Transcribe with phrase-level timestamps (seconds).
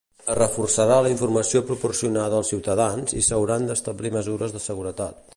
[0.33, 5.21] Es reforçarà la informació proporcionada als ciutadans i s'hauran d'establir mesures de seguretat.